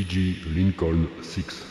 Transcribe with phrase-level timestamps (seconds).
[0.00, 1.69] DG Lincoln 6.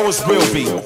[0.00, 0.79] Always will be.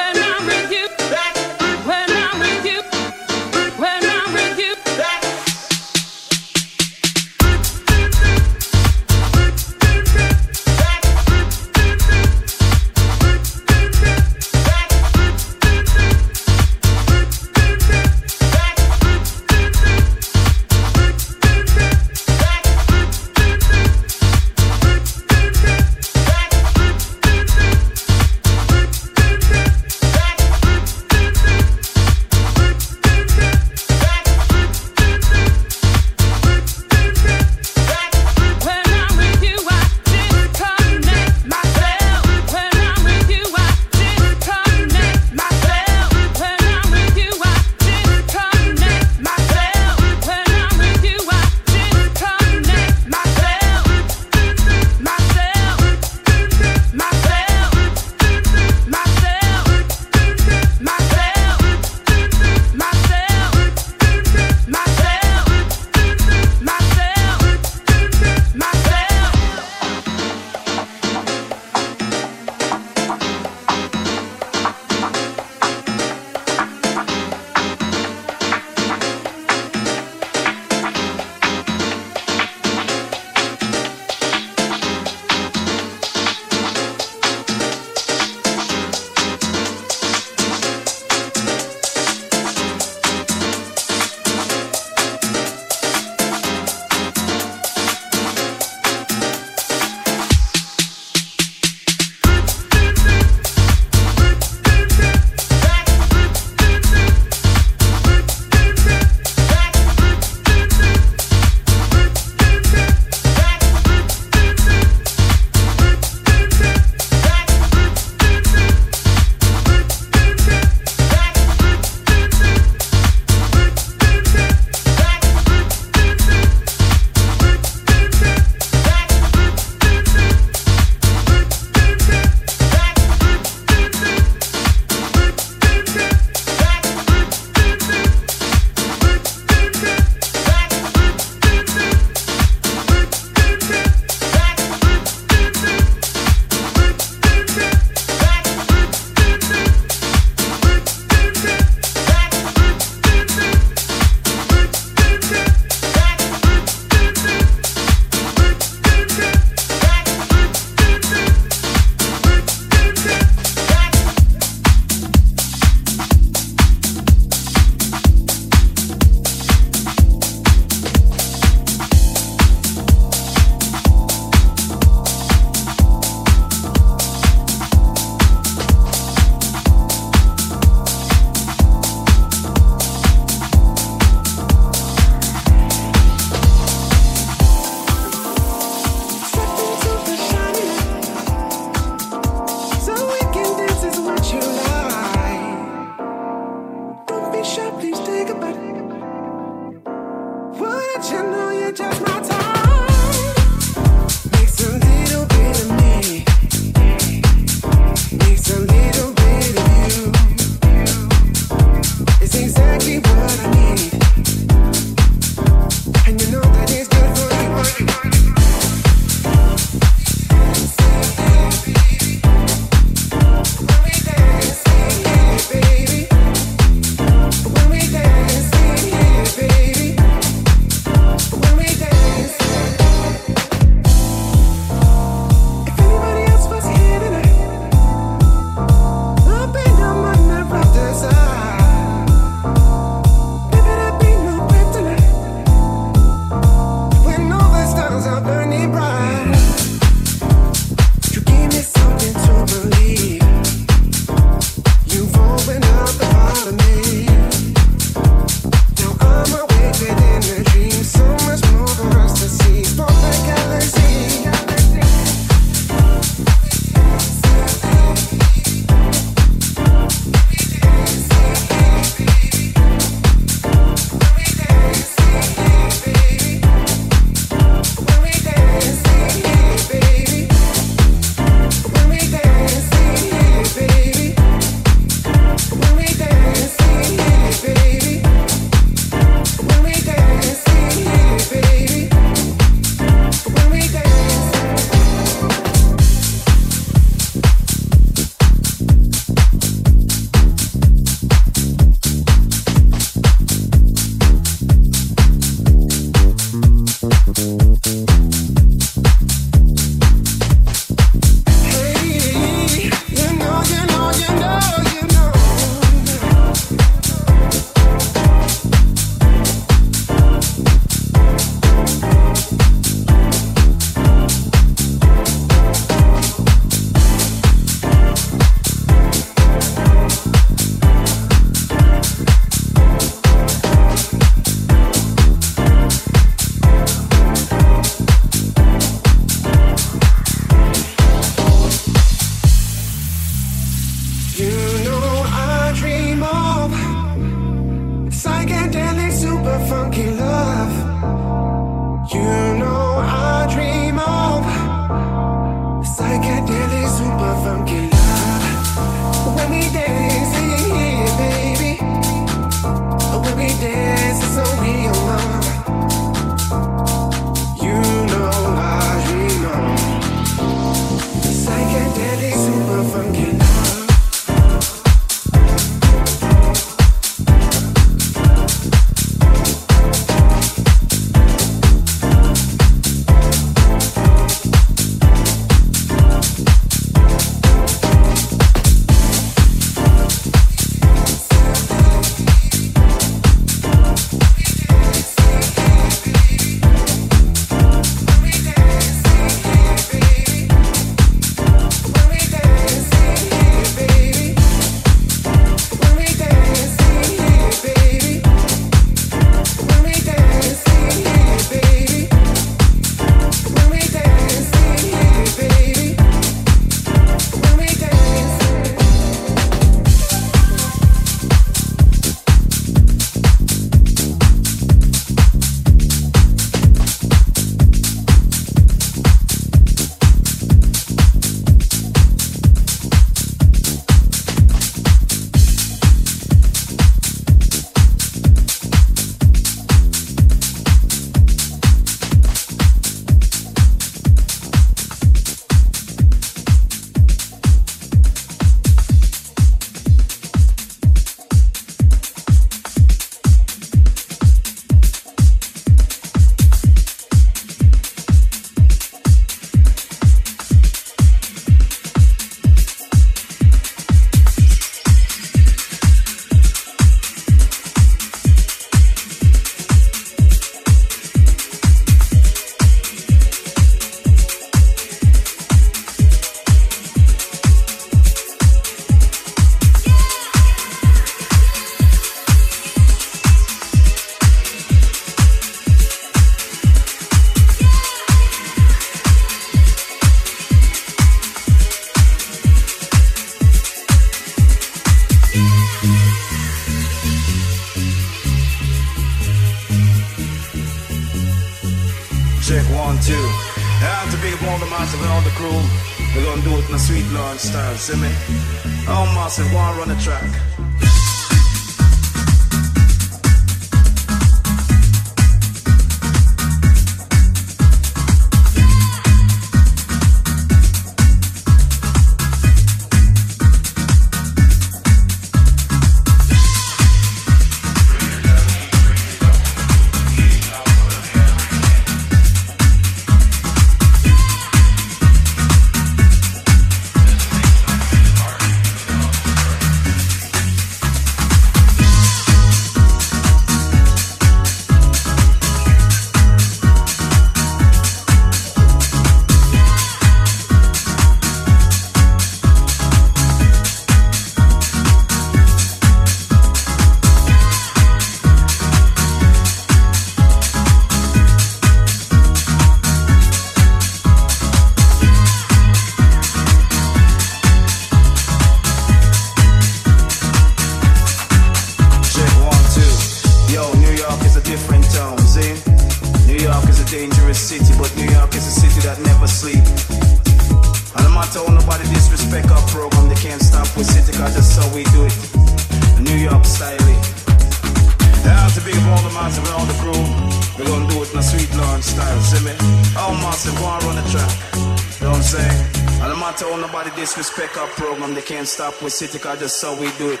[598.62, 600.00] We city cause that's how we do it.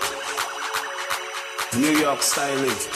[1.76, 2.91] New York style.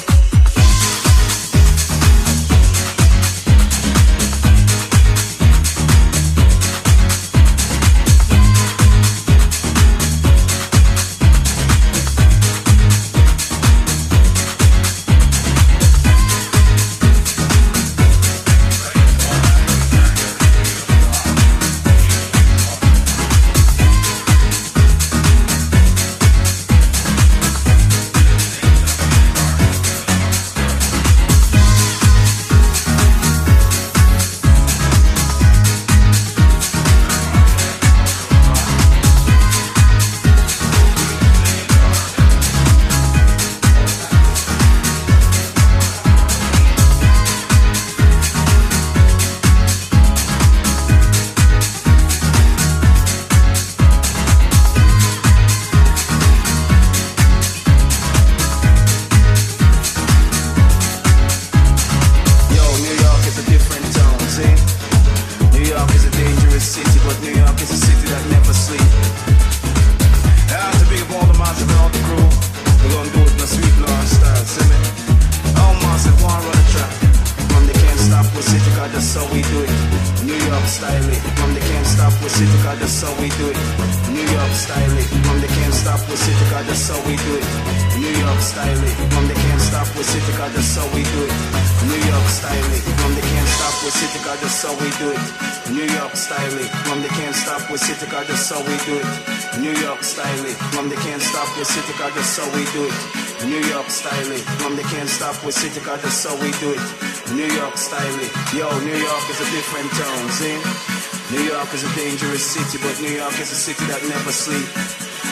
[112.57, 114.73] city, but New York is a city that never sleeps.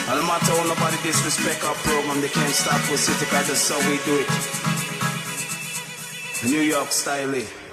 [0.07, 3.69] And no matter how nobody disrespect our program, they can't stop us city, cause that's
[3.69, 4.29] how we do it.
[6.45, 7.33] New York style.
[7.33, 7.64] Eh?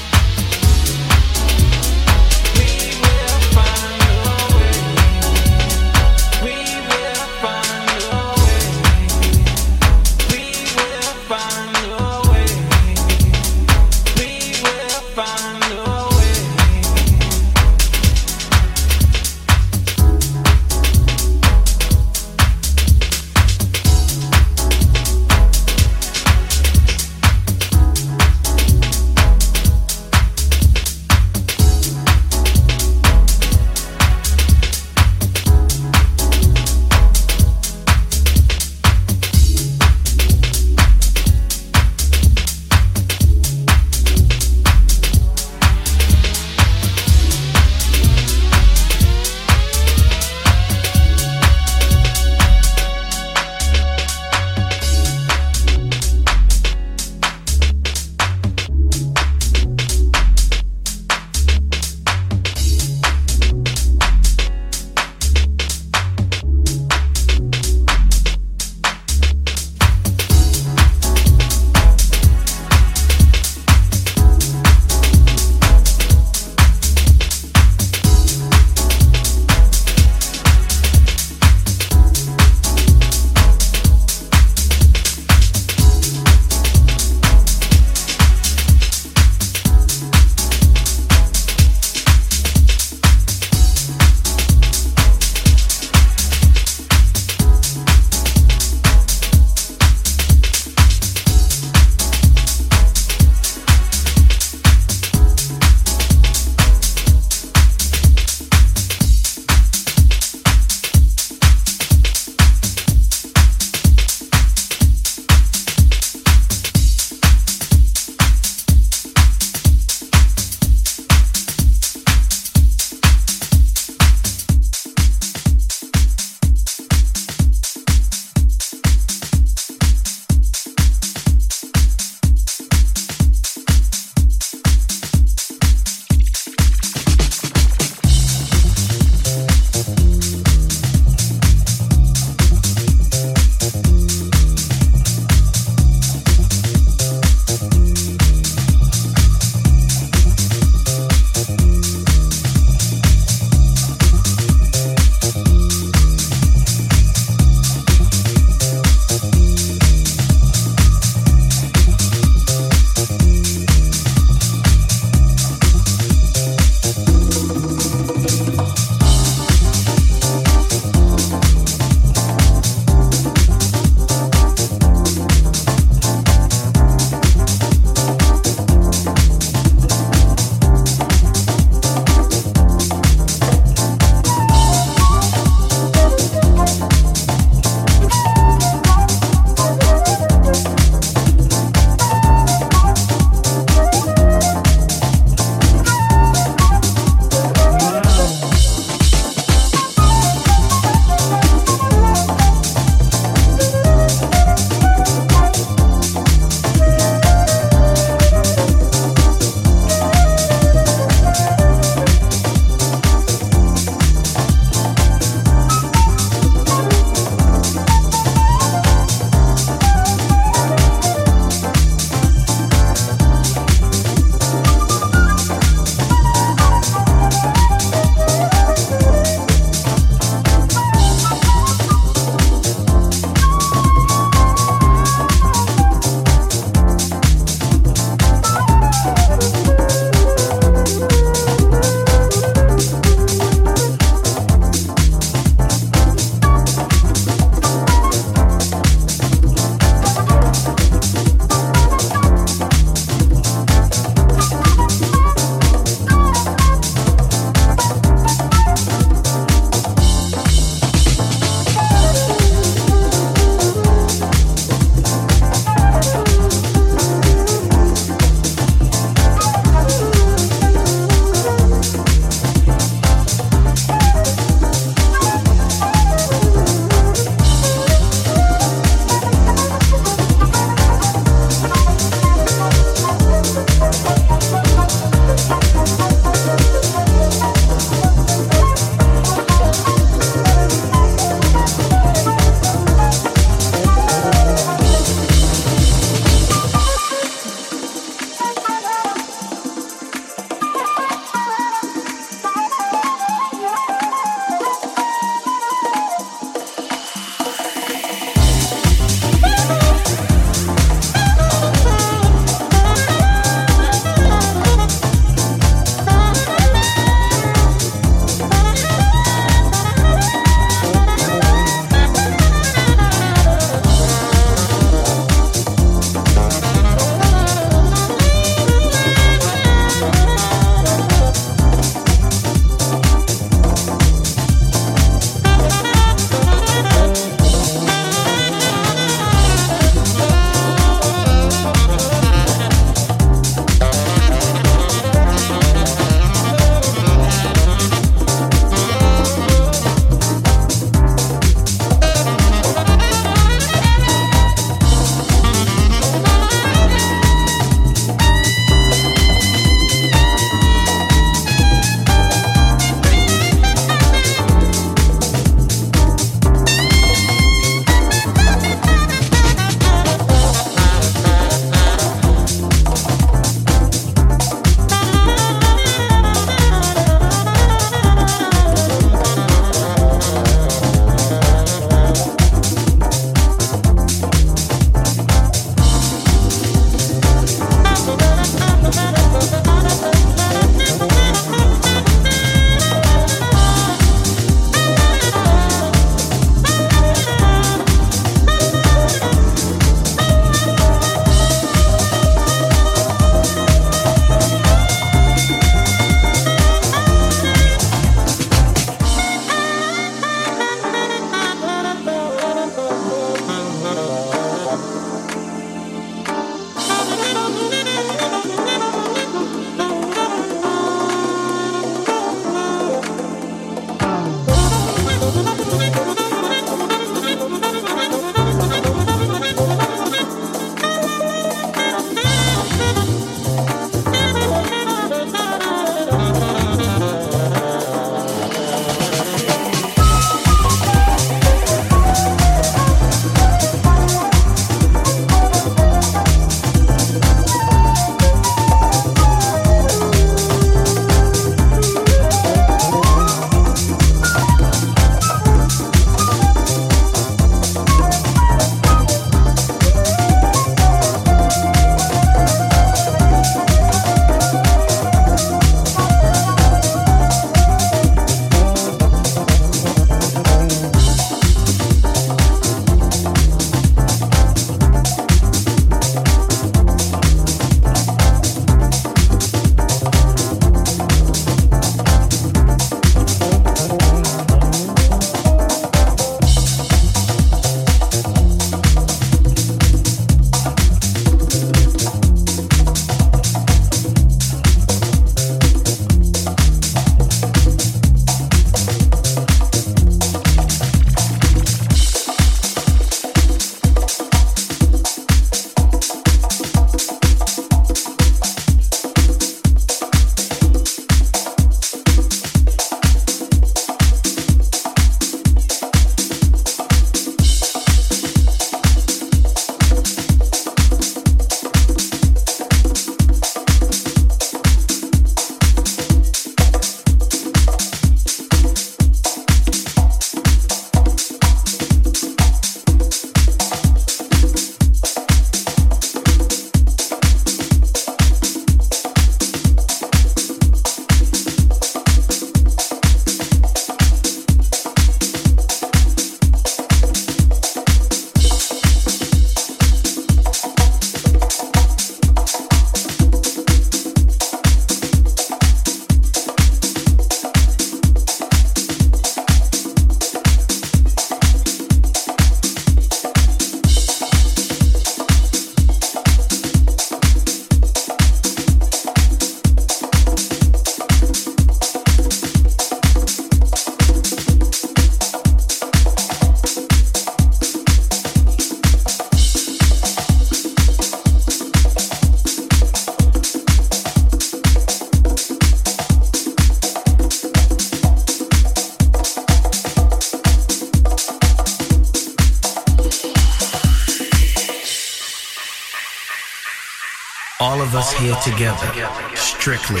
[597.74, 598.86] Of us here together
[599.34, 600.00] strictly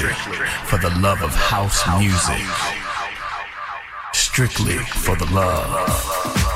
[0.66, 2.46] for the love of house music.
[4.12, 6.55] Strictly for the love.